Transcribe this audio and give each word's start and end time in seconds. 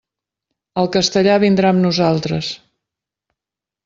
El 0.83 0.87
castellà 0.95 1.35
vindrà 1.43 1.73
amb 1.73 1.83
nosaltres. 1.85 2.49